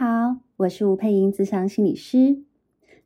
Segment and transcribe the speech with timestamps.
[0.00, 2.38] 好，我是吴佩莹，咨商心理师，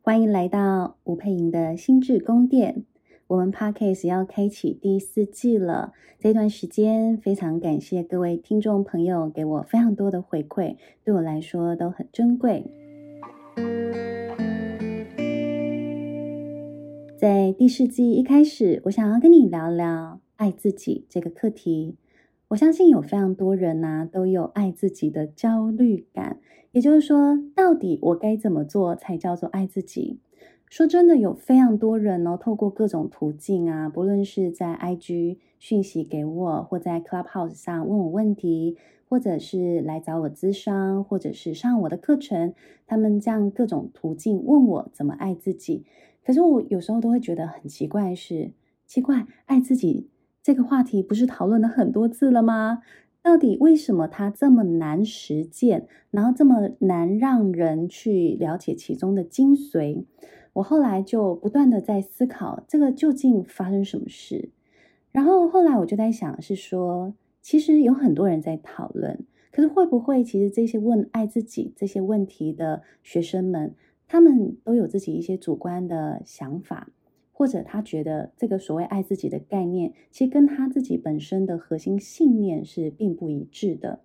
[0.00, 2.84] 欢迎来到吴佩莹的心智宫殿。
[3.26, 12.64] 我们 Podcast 要开启第四季了，这段时间非常感谢各位听众朋友给我非常多的回馈，对我来说都很珍贵。
[17.18, 21.96] 在第四季一开始，我想要跟你聊聊爱自己这个课题。
[22.50, 26.38] 我相信有非常多人呐、都有爱自己的焦虑感。
[26.74, 30.18] 也就是说，到底我该怎么做才叫做爱自己？
[30.68, 38.76] 说真的，有非常多人哦，透过各种途径啊，不论是在 IG 讯息给我，或在 Clubhouse 上问我问题，
[39.08, 42.54] 或者是来找我咨商，或者是上我的课程，
[42.88, 45.84] 他们这样各种途径问我怎么爱自己。
[46.26, 48.52] 可是我有时候都会觉得很奇怪是，是
[48.88, 50.08] 奇怪，爱自己。
[50.42, 52.80] 这个话题不是讨论了很多次了吗？
[53.24, 60.04] 到底为什么它这么难实践，然后这么难让人去了解其中的精髓？
[60.52, 64.50] 我后来就不断的在思考，这个究竟发生什么事？
[65.10, 69.18] 然后后来我就在想，是说，其实有很多人在讨论，
[69.50, 73.74] 可是会不会其实这些问爱自己这些问题的学生们，
[74.06, 76.90] 他们都有自己一些主观的想法？
[77.36, 84.00] 或者他觉得这个所谓爱自己的概念，其实跟他自己本身的核心信念是并不一致的。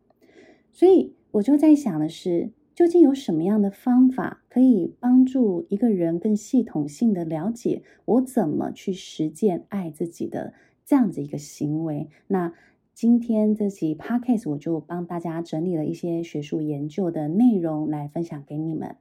[0.71, 12.09] 所以我就在想的是，究竟有什么样的方法可以帮助一个人更系统性的了解我怎么去实践爱自己的这样子一个行为？
[12.27, 12.51] 那
[12.95, 18.95] 今天这集 Podcast 我就帮大家整理了一些学术研究的内容来分享给你们。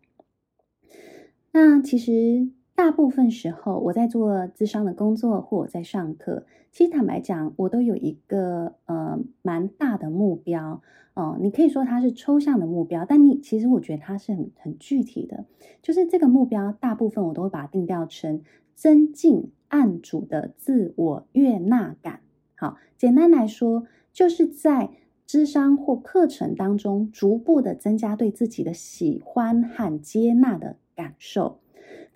[1.52, 2.50] 那其实。
[2.78, 10.80] 大部分时候，我在做智商的工作，或我在上课，其实坦白讲，我都有一个呃蛮大的目标
[11.14, 15.44] 哦、你可以说它是抽象的目标，但你其实我觉得它是很很具体的。
[15.82, 18.42] 就是这个目标，大部分我都会把它定调成
[18.76, 22.20] 增进案主的自我悦纳感。
[22.54, 24.91] 好，简单来说，就是在
[25.26, 31.58] 智商或课程当中，逐步的增加对自己的喜欢和接纳的感受。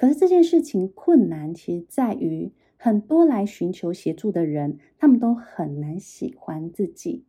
[0.03, 7.23] 可是这件事情困难，其实在于很多来寻求协助的人，他们都很难喜欢自己，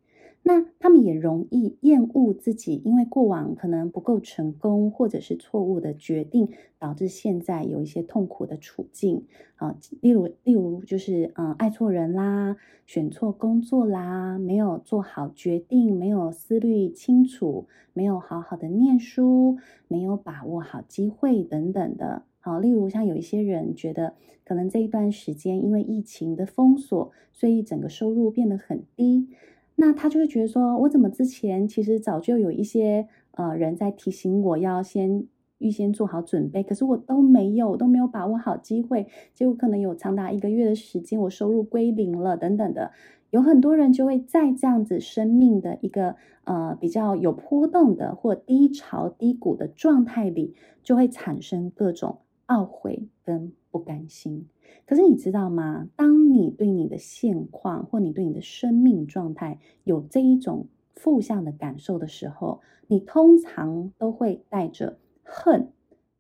[0.46, 9.24] 那他们也容易厌恶自己，因为过往可能不够成功，或者是错误的决定，导致现在有一些痛苦的处境
[9.56, 9.78] 啊。
[10.02, 22.24] 例如，例如就是嗯，爱错人啦，选错工作啦，没有做好决定，没有思虑清楚，没有好好的念书，没有把握好机会等等的。
[22.42, 29.30] 好，例如像有一些人觉得，可能这一段时间因为疫情的封锁，所以整个收入变得很低，
[29.76, 35.26] 那他就会觉得说，我怎么之前其实早就有一些呃人在提醒我要先
[35.58, 42.92] 预先做好准备，可是我都没有，都没有把握好机会，结果可能有长达一个月的时间，我收入归零了等等的，
[43.32, 52.20] 有很多人就会在这样子生命的一个呃比较有波动的或低潮低谷的状态里，就会产生各种。
[52.48, 54.46] 懊悔跟不甘心，
[54.86, 55.88] 可是你知道吗？
[55.96, 65.72] 当你对你的现况或你对你的生命状态有这一种负向的感受的时候，你通常都会带着恨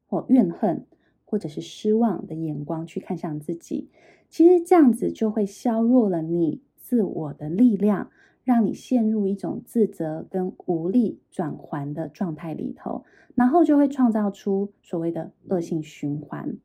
[0.07, 0.85] 或怨恨，
[1.25, 3.89] 或者是失望的眼光去看向自己。
[4.29, 8.09] 其实这样子就会削弱了你自我的力量。
[8.45, 16.57] 让你陷入一种自责跟无力转圜的状态里头，然后就会创造出所谓的恶性循环。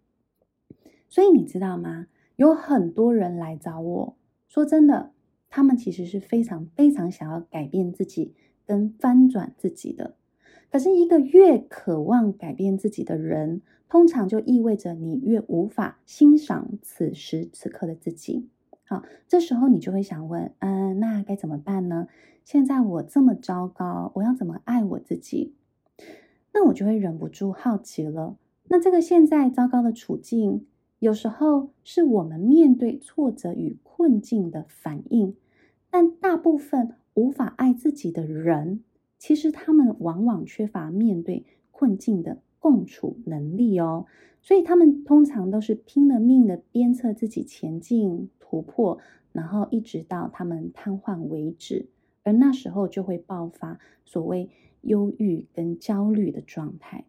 [1.08, 2.06] 所以你知道吗？
[2.36, 5.12] 有很多人来找我说真的，
[5.50, 10.14] 他们其实是非常非常想要改变自己跟翻转自己的。
[10.70, 18.48] 可是，一个越渴望改变自己的人，通常就意味着你越无法欣赏此时此刻的自己。
[18.84, 22.06] 好，这时候你就会想问，嗯，那该怎么办呢？
[22.44, 25.54] 现在我这么糟糕，我要怎么爱我自己？
[26.52, 28.36] 那我就会忍不住好奇了。
[28.70, 30.66] 那这个现在糟糕的处境，
[30.98, 35.36] 有时候是我们面对挫折与困境的反应，
[35.90, 38.82] 但大部分无法爱自己的人，
[39.18, 44.06] 其实他们往往缺乏面对困境的共处能力哦。
[44.40, 48.30] 所以他们通常都是拼了命的鞭策自己前进。
[48.50, 48.98] 突破，
[49.32, 51.90] 然后一直到他们瘫痪为止，
[52.22, 54.48] 而那时候就会爆发所谓
[54.80, 57.04] 忧郁跟焦虑的状态。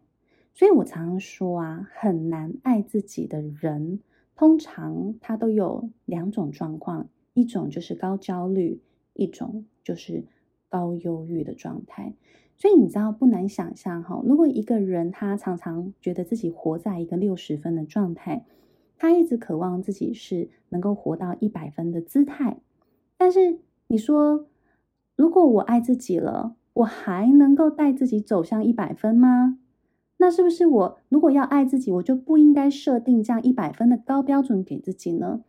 [0.52, 4.00] 所以我常常说啊，很难爱自己的人，
[4.36, 8.80] 通常他都有两种状况，一种就是高焦虑，
[9.14, 10.24] 一种就是
[10.68, 12.14] 高忧郁的状态。
[12.56, 18.44] 所以你知道不难想象哈，如果一个人他常常觉得自己活在一个六十分的状态，
[18.98, 22.58] 他一直渴望自己是能够活到一百分的姿态，
[23.16, 24.46] 但是你说，
[25.16, 29.59] 如果我爱自己了，我还能够带自己走向一百分吗？
[30.20, 35.42] 那是不是我如果要爱自己，我就不应该设定这样一百分的高标准给自己呢？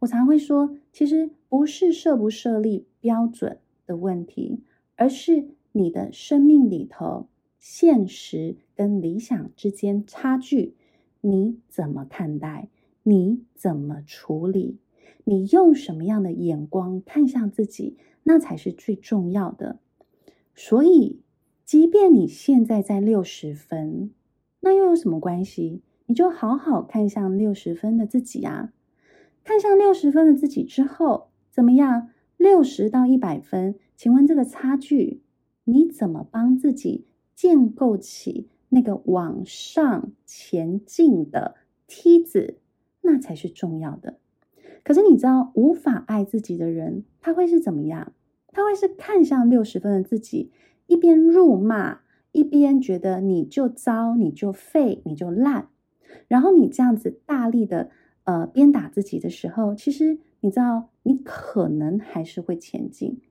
[0.00, 4.60] 我常会说，其实不是设不设立标准的问题，
[4.96, 7.26] 而是你的生命里头
[7.58, 10.74] 现实跟理想之间差距，
[11.22, 12.68] 你怎么看待？
[13.04, 14.76] 你怎么处理？
[15.24, 17.96] 你用什么样的眼光看向自己？
[18.24, 19.78] 那才是最重要的。
[20.54, 21.22] 所以，
[21.64, 24.10] 即便你现在在六十分，
[24.60, 25.82] 那又有什么关系？
[26.06, 28.72] 你就好好看向六十分的自己啊！
[29.44, 32.08] 看向六十分的自己之后，怎么样？
[32.36, 35.22] 六十到一百分，请问这个差距，
[35.64, 41.56] 你怎么帮自己建构起那个往上前进的
[41.86, 42.58] 梯子？
[43.02, 44.18] 那才是重要的。
[44.84, 48.12] 可是你知道，无法爱自己的人，他会是怎么样？
[48.52, 50.50] 他会是看向六十分的自己，
[50.86, 52.00] 一边辱骂，
[52.32, 55.68] 一边觉得你就糟，你就废，你就烂。
[56.26, 57.90] 然后你这样子大力的。
[58.24, 63.22] 呃，鞭打自己的时候，其实你知道，你可能还是会前进，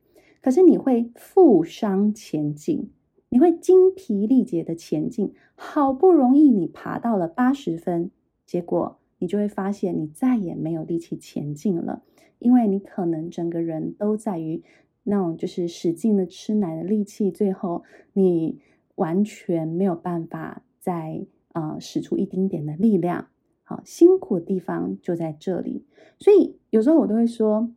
[0.42, 2.90] 可是你会负伤前进，
[3.30, 5.36] 你会精疲力竭的前进。
[5.54, 8.10] 好不容易你爬到了八十分，
[8.44, 12.02] 结果你就会发现你再也没有力气前进了，
[12.40, 14.64] 因为你可能整个人都在于
[15.04, 17.84] 那种就是使劲的吃奶的力气，最后
[18.14, 18.58] 你
[18.98, 23.30] 完全没有办法再呃使出一丁点的力量。
[23.64, 25.84] 好，辛苦的地方就在这里，
[26.20, 27.70] 所以有时候我都会说，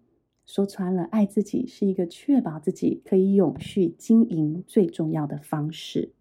[0.47, 6.13] 说穿了，爱自己是一个确保自己可以永续经营最重要的方式。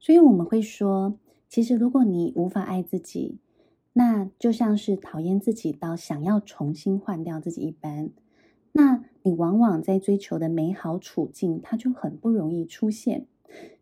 [0.00, 1.18] 所以我们会说，
[1.48, 3.38] 其实如果你无法爱自己，
[3.92, 8.10] 那就像是讨厌自己到想要重新换掉自己一般，
[8.72, 13.26] 那你往往在追求的美好处境，它就很不容易出现。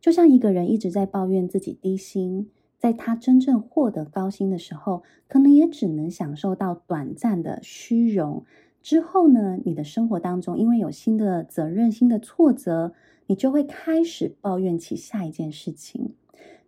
[0.01, 2.51] 就像一个人一直在抱怨自己低薪。
[2.79, 8.45] 在他真正获得高薪的时候，可能也只能享受到短暂的虚荣。
[8.83, 12.93] 之后呢，你的生活当中因为有新的责任、新的挫折，
[13.27, 16.13] 你就会开始抱怨起下一件事情。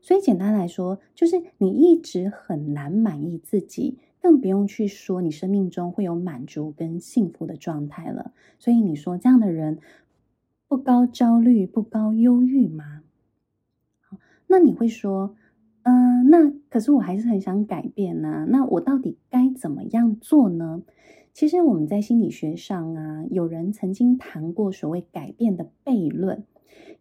[0.01, 8.33] 所以简单来说，就是你一直很难满意自己，更不用去说你生命中会有满足跟幸福的状态了。
[8.59, 9.79] 所以你说这样的人
[10.69, 13.03] 不高焦虑、不高忧郁吗？
[14.01, 15.35] 好，那你会说，
[15.83, 18.45] 嗯、那可是我还是很想改变呢、啊。
[18.45, 20.83] 那我到底该怎么样做呢？
[21.33, 26.45] 其实我们在心理学上啊，有人曾经谈过所谓改变的悖论，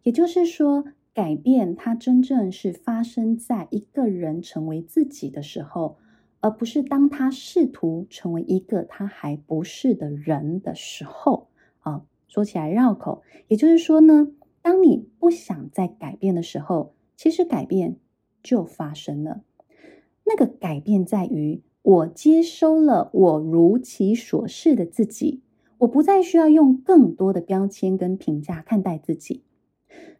[0.02, 5.98] 也就是说，改变它真正是发生在一个人成为自己的时候，
[6.40, 11.48] 而不是当他试图成为一个他还不是的人的时候。
[12.28, 14.28] 说起来绕口，也就是说呢，
[14.62, 17.96] 当你不想再改变的时候，其实改变。
[18.40, 19.42] 就发生了。
[20.24, 25.42] 那个改变在于，我接收了我如其所是的自己，
[25.78, 29.42] 我不再需要用更多的标签跟评价看待自己。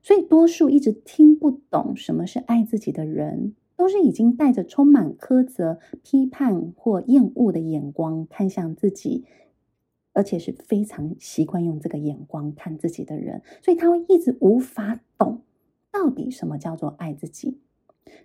[0.02, 9.24] 所以，多数一直听不懂什么是爱自己的人，都是已经带着充满苛责、批判或厌恶的眼光看向自己，
[10.18, 13.40] 而且是非常习惯用这个眼光看自己的人。
[13.62, 15.42] 所以，他会一直无法懂
[15.92, 17.60] 到底什么叫做爱自己。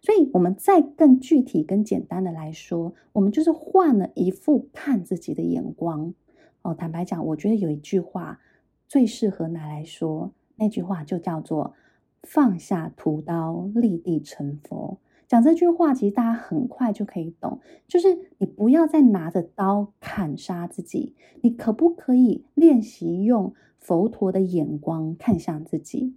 [0.02, 6.16] 所以，我们再更具体、更简单的来说，我们就是换了一副看自己的眼光。
[6.64, 8.40] 哦，坦白讲，我觉得有一句话
[8.88, 11.76] 最适合拿来说，那句话就叫做
[12.24, 14.98] “放下屠刀，立地成佛”。
[15.27, 26.15] 讲这句话，其实大家很快就可以懂，就是你不要再拿着刀砍杀自己，你可不可以练习用佛陀的眼光看向自己？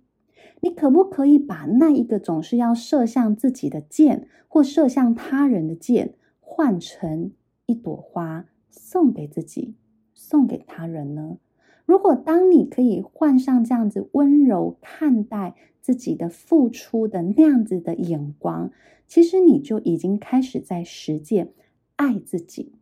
[0.60, 7.32] 你可不可以把那一个总是要射向自己的箭，或射向他人的箭，换成
[7.66, 9.75] 一朵花送给自己，
[10.14, 11.38] 送给他人呢？
[11.84, 18.72] 如果当你可以换上这样子温柔看待自己的付出的那样子的眼光，
[19.06, 21.52] 其实你就已经开始在实践
[21.96, 22.72] 爱自己。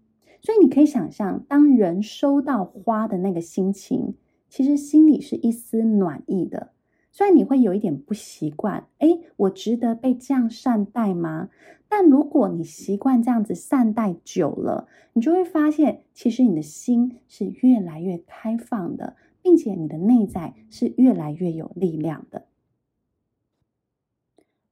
[0.40, 4.14] 所以你可以想象，当人收到花的那个心情，
[4.48, 6.72] 其实心里是一丝暖意的。
[7.10, 11.48] 虽然你会有一点不习惯，诶，我值得被这样善待吗？
[11.88, 22.46] 但如果你习惯这样子善待久了，你就会发现，其实你的心是越来越开放的，并且你的内在是越来越有力量的。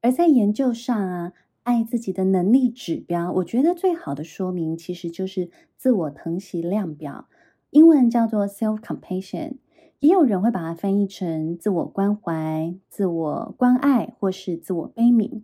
[0.00, 1.32] 而在研究上啊，
[1.64, 7.28] 爱自己的能力指标，我觉得最好的说明其实就是自我疼惜量表，
[7.70, 9.54] 英文叫做 self-compassion，
[10.00, 15.42] 也有人会把它翻译成自我关怀、自我关爱或是自我悲悯。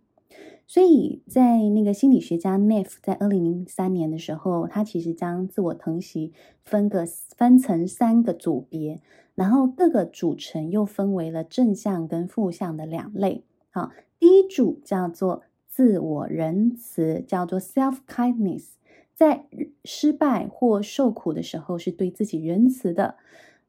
[0.67, 6.33] 所以在那个心理学家 Neff 在二零零三年的时候，他其实将自我疼惜
[6.65, 7.07] 分个
[7.37, 9.01] 分成三个组别，
[9.35, 13.45] 然后各个组成又分为了正向跟负向的两类。
[13.71, 13.93] 好。
[14.21, 15.45] 第一组叫做
[15.79, 18.71] 自我仁慈，叫做 self kindness，
[19.15, 19.47] 在
[19.85, 23.15] 失败或受苦的时候是对自己仁慈的。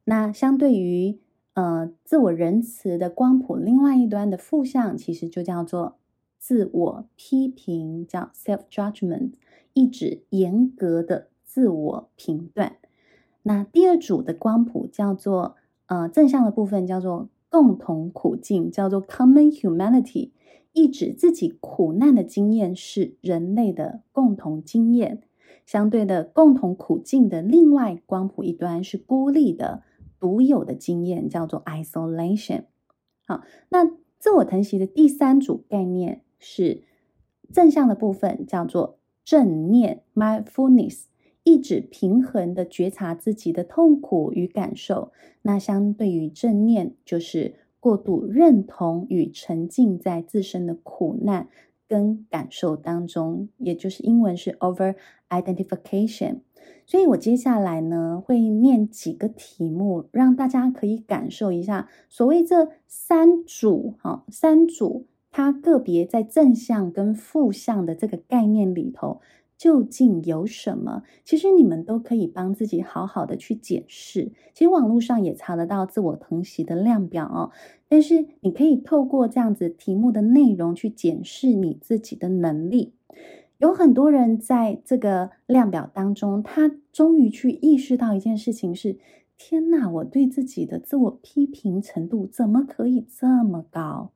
[0.05, 1.19] 那相对于
[1.53, 5.97] 呃自我仁慈的光谱，另外一端的负向其实就叫做
[6.39, 9.33] 自我批评，叫 self judgment，
[9.73, 12.77] 意指严格的自我评断。
[13.43, 20.31] 那第二组的光谱叫做呃正向的部分叫做共同苦境，叫做 common humanity。
[20.71, 25.23] 意指自己苦难的经验是人类的共同经验，
[25.65, 29.81] 相对的共同苦境的另外光谱一端是孤立的、
[30.19, 32.65] 独有的经验，叫做 isolation。
[33.25, 33.85] 好，那
[34.19, 36.83] 自我疼惜的第三组概念是
[37.51, 41.05] 正向的部分，叫做正念 （mindfulness），
[41.43, 45.11] 意指平衡的觉察自己的痛苦与感受。
[45.41, 47.55] 那相对于正念，就是。
[47.79, 51.47] 过度认同与沉浸在自身的苦难
[51.87, 54.95] 跟感受当中，也就是英文是 over
[55.29, 56.41] identification。
[56.85, 69.21] 所以我接下来呢会念几个题目，让大家可以感受一下所谓这三组哈三组，它个别在正向跟负向的这个概念里头。
[69.59, 71.03] 究竟有什么？
[71.25, 74.31] 其实你们都可以帮自己好好的去检视。
[74.53, 77.51] 其实网络上也查得到自我疼惜的量表哦。
[77.89, 82.93] 但是你可以透过这样子题目的内容去检视你自己的能力。
[83.57, 88.97] 有很多人在这个量表当中，他终于去意识到一件事情是：
[89.35, 94.11] 天哪，我对自己的自我批评程度怎么可以这么高？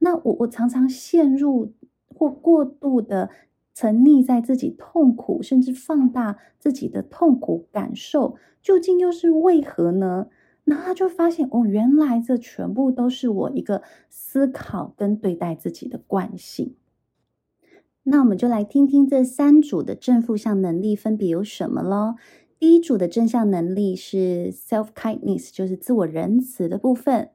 [0.00, 1.72] 那我我常常陷入
[2.14, 3.30] 或过度的。
[3.76, 10.28] 沉溺在自己痛苦，甚至放大自己的痛苦感受，究竟又是为何呢？
[10.64, 16.74] 那他就发现哦，原来这全部都是我一个思考跟对待自己的惯性。
[18.04, 22.16] 那我们就来听听这三组的正负向能力分别有什么咯。
[22.58, 27.28] 第一组的正向能力是 self kindness，就是自我仁慈的部分。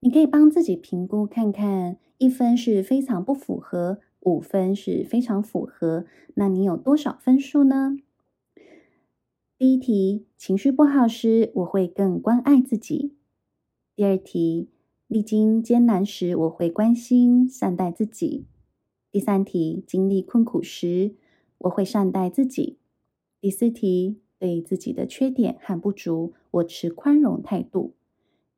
[0.00, 4.00] 你可以帮自己评估看看，一分是非常不符合。
[4.22, 7.96] 五分是非常符合，那你有多少分数呢？
[9.58, 13.14] 第一题，情绪不好时，我会更关爱自己。
[13.94, 14.68] 第二题，
[15.06, 18.46] 历经艰难时，我会关心善待自己。
[19.10, 21.14] 第三题，经历困苦时，
[21.58, 22.78] 我会善待自己。
[23.40, 27.94] 第四题，对自己的缺点和不足，我持宽容态度。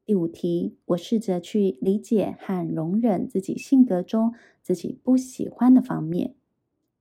[0.07, 6.35] 第五题，我试着去理解和容忍自己性格中自己不喜欢的方面。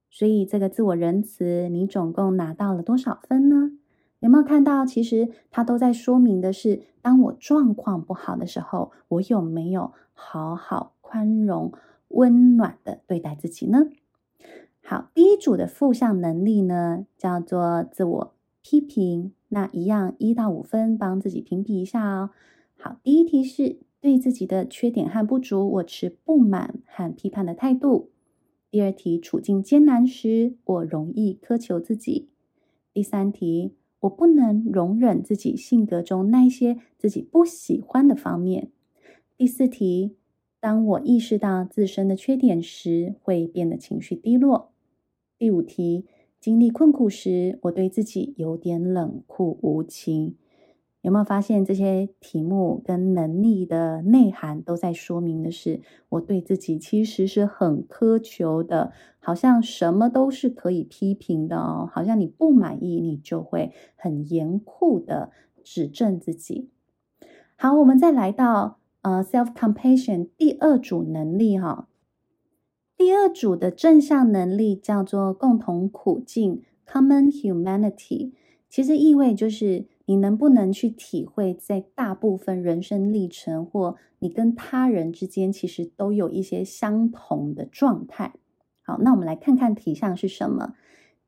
[0.10, 3.72] 所以，这个自我仁慈，你总共拿到了多少分呢？
[4.20, 4.86] 有没有看到？
[4.86, 11.74] 其实它都在说明的是，当我状况不好的时候，我有没有好好宽容、
[12.10, 13.88] 温暖的对待自己呢？
[14.82, 19.34] 好，第一组的负向能力呢，叫做自我批评。
[19.50, 22.30] 那一样一到五分，帮自己评比一下哦。
[22.84, 28.10] 好，第一题是对自己的缺点和不足，我持不满和批判的态度。
[28.70, 32.28] 第二题，处境艰难时，我容易苛求自己。
[32.92, 33.72] 第三题，
[34.02, 38.70] 我不能容忍自己性格中那些自己不喜欢的方面。
[39.38, 40.18] 第四题，
[40.60, 44.74] 当我意识到自身的缺点时，会变得情绪低落。
[45.38, 46.06] 第五题，
[46.38, 50.36] 经历困苦时，我对自己有点冷酷无情。
[51.04, 65.32] 有没有发现这些题目跟能力的内涵都在说明的是，我对自己其实是很苛求的，好像什么都是可以批评的哦，好像你不满意，你就会很严酷的
[65.62, 66.70] 指正自己。
[67.58, 71.90] 好，我们再来到呃 self compassion 第二组能力哈，
[72.96, 78.32] 第二组的正向能力叫做共同苦境 common humanity，
[78.70, 79.92] 其实意味就是。
[80.06, 88.34] 你能不能去体会，在大部分人生历程，或你跟他人之间，其实都有一些相同的状态。
[88.82, 90.74] 好，那我们来看看题项是什么。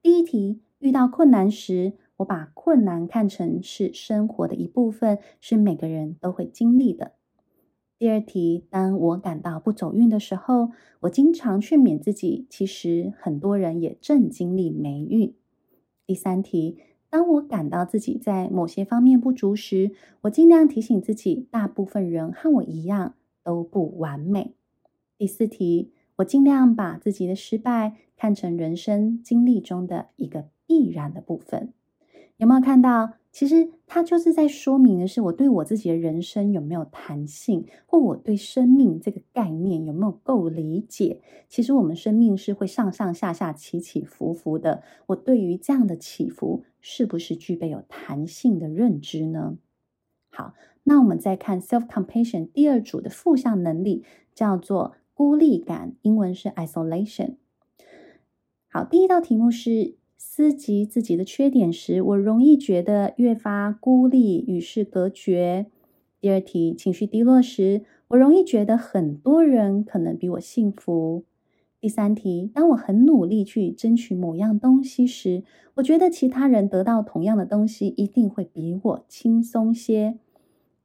[0.01, 7.13] 第一题，遇到困难时，我把困难看成是生活的一部分，是每个人都会经历的。
[7.97, 15.33] 第二题，当我感到不走运的时候，我经常劝勉自己，其实很多人也正经历霉运。
[16.05, 16.77] 第三题，
[17.15, 19.93] 当我感到自己在某些方面不足时，
[20.23, 24.53] 我尽量提醒自己，大部分人和我一样都不完美。
[25.17, 31.71] 第四题，我尽量把自己的失败看成人生经历中的一个必然的部分。
[32.35, 33.13] 有没有看到？
[33.35, 41.19] 其实它就是在说明的是，我对我自己的人生有没有弹性，或我对生命这个概念有没有够理解。
[41.49, 44.83] 其实我们生命是会上上下下、起起伏伏的。
[45.07, 49.57] 我对于这样的起伏，是不是具备有弹性的认知呢？
[50.29, 57.35] 好，那我们再看 self-compassion 第二组的负向能力，叫做孤立感，英文是 isolation。
[58.69, 59.97] 好，第一道题目是。
[60.17, 65.67] 思及自己的缺点时，我容易觉得越发孤立，与世隔绝。
[66.19, 71.23] 第二题，情绪低落时，我容易觉得很多人可能比我幸福。
[71.79, 75.43] 第三题，当我很努力去争取某样东西时，
[75.75, 80.17] 我觉得其他人得到同样的东西一定会比我轻松些。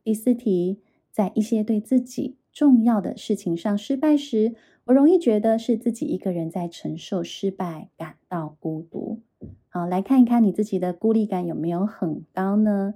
[0.04, 4.54] 第四题，在一些对自己重要的事情上失败时，
[4.86, 8.39] 我容易觉得是自己一个人在承受失败，感到。
[9.86, 12.94] 来看一看你自己的孤立感有没有很高呢？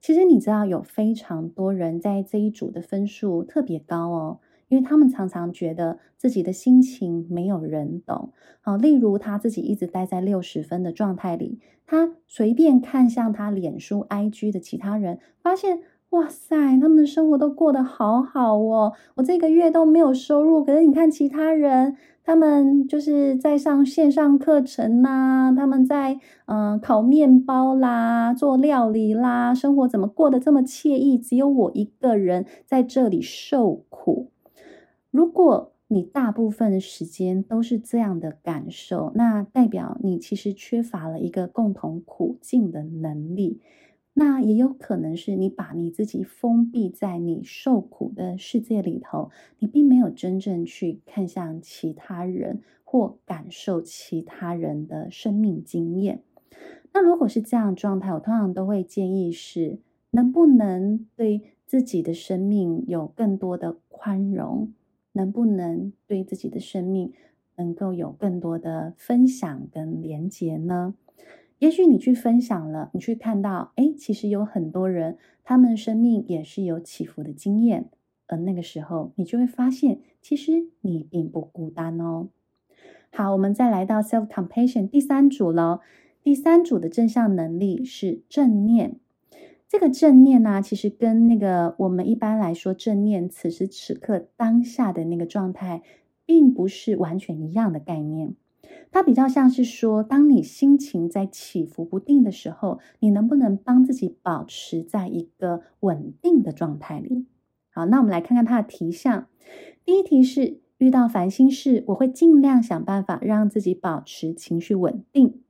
[0.00, 8.32] 其实你知道有非常多人在这一组的分数特别高哦，因为他们常常觉得自己的心情没有人懂。
[8.60, 15.80] 好，例如他自己一直待在六十分的状态里，他随便看向他脸书 IG 的其他人，发现。
[16.10, 18.92] 哇塞，他们的生活都过得好好哦！
[19.16, 31.18] 我这个月都没有收入，可是你看其他人，他们就是在上线上课程呐，他们在嗯、烤面包啦、做料理啦，生活怎么过得这么惬意？
[31.18, 34.30] 只有我一个人在这里受苦。
[35.10, 43.60] 如果你大部分的时间都是这样的感受，那代表你其实缺乏了一个共同苦境的能力。
[44.18, 56.22] 那也有可能是你把你自己封闭在你受苦的世界里头，你并没有真正去看向其他人或感受其他人的生命经验。
[56.94, 59.80] 那如果是这样状态，我通常都会建议是，
[60.12, 64.72] 能不能对自己的生命有更多的宽容？
[65.12, 67.12] 能不能对自己的生命
[67.56, 70.94] 能够有更多的分享跟连结呢？
[71.58, 77.88] 也许你去分享了，你去看到，哎，其实有很多人，他们的生命也是有起伏的经验，
[78.26, 82.28] 而那个时候，你就会发现，其实你并不孤单哦。
[83.10, 85.80] 好，我们再来到 self-compassion 第三组喽。
[86.22, 88.98] 第三组的正向能力是正念。
[89.68, 95.82] 这个正念呢，其实跟那个我们一般来说正念，此时此刻当下的那个状态，
[96.26, 98.34] 并不是完全一样的概念。
[98.90, 107.26] 它比较像是说，当你心情在起伏不定的时候，你能不能帮自己保持在一个稳定的状态里？
[107.68, 109.26] 好，那我们来看看它的题项。
[109.84, 115.42] 第一题是遇到烦心事，我会尽量想办法让自己保持情绪稳定。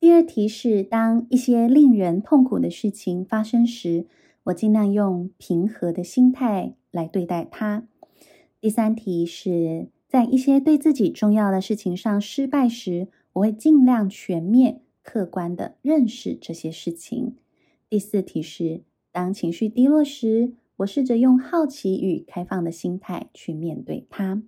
[0.00, 4.06] 第二题是当一些令人痛苦的事情发生时，
[4.44, 7.86] 我尽量用平和的心态来对待它。
[8.60, 9.88] 第三题是。
[10.08, 17.36] 在一些对自己重要的事情上失败时，我会尽量全面、客观地认识这些事情。
[17.90, 18.80] 第四题是：
[19.12, 24.42] 当情绪低落时，我试着用好奇与开放的心态去面对它。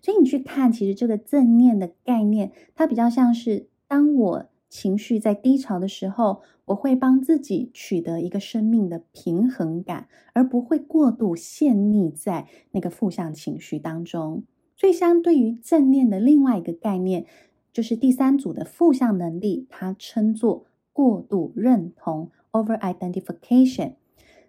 [0.00, 14.44] 所以你去看，其实这个正念的概念，它比较像是：当我情绪在低潮的时候，我会帮自己取得一个生命的平衡感，而不会过度陷溺在那个负向情绪当中。
[14.76, 17.26] 所以，相对于正念的另外一个概念，
[17.72, 23.94] 就是第三组的负向能力，它称作过度认同 （over-identification）。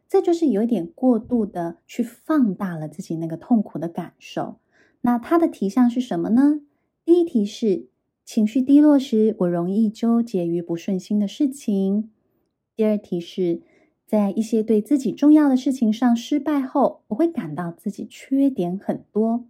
[0.08, 4.58] 这就是有点过度的去放大了自己那个痛苦的感受。
[5.02, 6.62] 那它的题项是什么呢？
[7.04, 7.88] 第一题是
[8.24, 12.10] 情绪低落时，我容易纠结于不顺心的事情。
[12.76, 13.62] 第二题是
[14.06, 19.46] 在一些对自己重要的事情上失败后，我会感到自己缺点很多。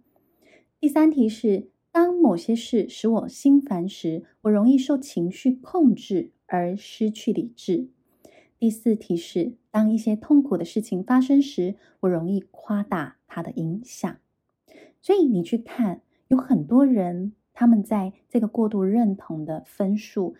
[0.78, 7.88] 第三题是：当某些事使我心烦时，我容易受情绪控制而失去理智。
[8.58, 14.18] 第四题是：当一些痛苦的事情发生时，我容易夸大它的影响。
[15.00, 20.34] 所以你去看，有很多人他们在这个过度认同的分数，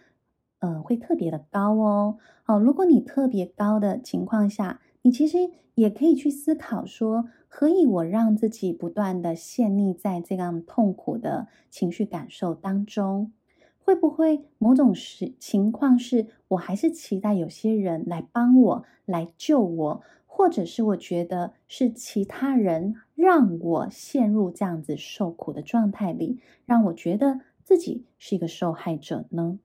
[0.58, 2.18] 呃，会特别的高哦。
[2.42, 5.38] 好，如果你特别高的情况下，你其实
[5.76, 13.30] 也可以去思考说，何以我让自己不断的陷溺在这样痛苦的情绪感受当中？
[13.78, 29.60] 会不会某种时情况是我还是期待有些人来帮我、来救我，或者是我觉得是其他人让我陷入这样子受苦的状态里，让我觉得自己是一个受害者呢？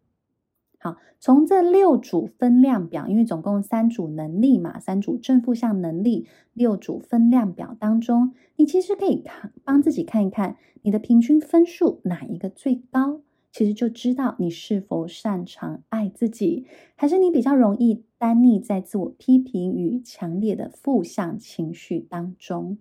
[0.83, 13.21] 好，从这六组分量表，因为总共三组能力嘛，三组正负向能力，六组分量表当中，你其实可以看，帮自己看一看你的平均分数哪一个最高。
[13.51, 16.65] 其实就知道你是否擅长爱自己，
[16.95, 22.77] 还是你比较容易单溺在自我批评与强烈的负向情绪当中。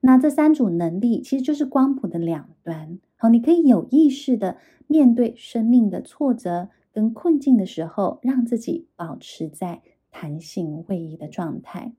[0.00, 2.98] 那这三组能力其实就是光谱的两端。
[3.16, 11.92] 好，你可以有意识的面对生命的挫折跟困境的时候，让自己保持在弹性位移的状态。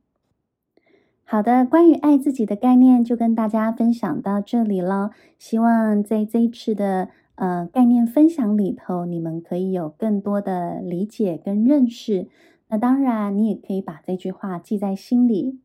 [1.23, 5.11] 好的，关于爱自己的概念就跟大家分享到这里了。
[5.37, 12.27] 希望在这一次的呃，概念分享里头，你们可以有更多的理解跟认识。
[12.67, 15.61] 那当然，你也可以把这句话记在心里，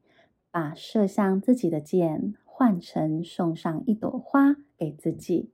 [0.52, 5.50] 把射向自己的箭换成送上一朵花给自己，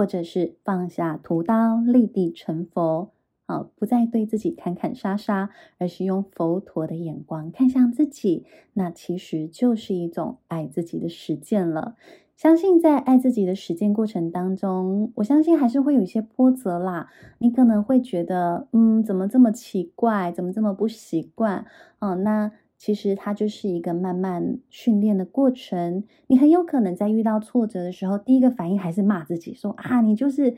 [0.00, 3.10] 或者是放下屠刀立地成佛。
[3.44, 11.96] 啊，不再对自己砍砍杀杀，而是用佛陀的眼光看向自己，那其实就是一种爱自己的实践了。
[12.34, 17.08] 相信在爱自己的实践过程当中，我相信还是会有一些波折啦。
[17.40, 21.66] 你可能会觉得，嗯，怎么这么奇怪，怎么这么不习惯？
[21.98, 26.02] 哦，那其实它就是一个慢慢训练的过程。
[26.28, 30.56] 你很有可能在遇到挫折的时候，第一个反应还是骂自己，说啊，你就是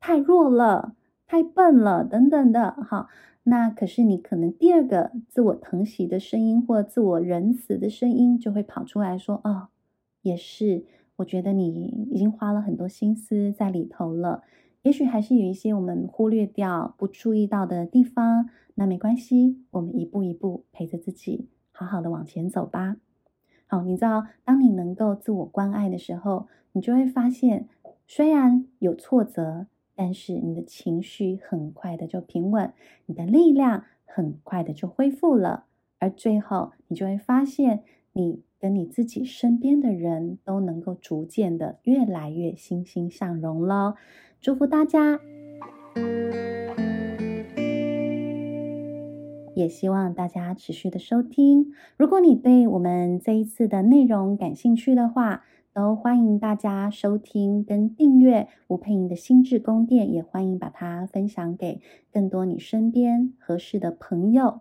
[0.00, 0.96] 太弱了，
[1.26, 2.72] 太笨了，等等的。
[2.88, 3.08] 好，
[3.42, 9.68] 那可是你可能第二个自我疼惜的声音或自我仁慈的声音就会跑出来说，哦，
[10.22, 10.86] 也是。
[11.16, 11.68] 我觉得你
[12.10, 14.42] 已经花了很多心思在里头了，
[14.82, 18.48] 也许还是有一些我们忽略掉、不注意到的地方。
[18.74, 22.96] 那没关系，我们一步一步陪着自己，好好的往前走吧。
[23.66, 27.68] 好，你知道，当你能够自我关爱的时候，你就会发现，
[28.06, 32.72] 虽然有挫折，但是你的情绪很快的就平稳，
[33.06, 35.64] 你的力量很快的就恢复了，
[35.98, 38.42] 而最后你就会发现，你。
[38.60, 43.94] 跟你自己身边的人都能够逐渐的越来越欣欣向荣喽，
[44.42, 45.20] 祝福大家，
[49.54, 51.72] 也希望大家持续的收听。
[51.98, 64.60] 如果你对我们这一次的内容感兴趣的话，都欢迎大家收听跟订阅吴佩莹的心智宫殿，也欢迎把它分享给更多你身边合适的朋友。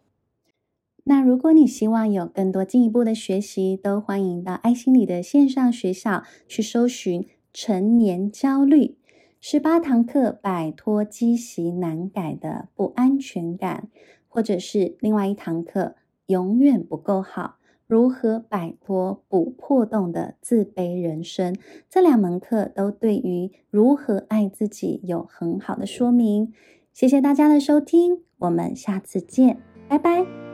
[1.06, 8.98] 那如果你希望有更多进一步的学习，都欢迎到爱心理的线上学校去搜寻“成年焦虑”，
[9.42, 13.88] 十八堂课摆脱积习难改的不安全感，
[14.28, 15.96] 或者是另外一堂课
[16.28, 17.56] “永远不够好”，
[17.88, 21.56] 如何摆脱补破洞的自卑人生。
[21.90, 26.54] 这两门课都对于如何爱自己有很好的说明。
[26.92, 30.49] 谢谢大家的收听，我们下次见，拜拜。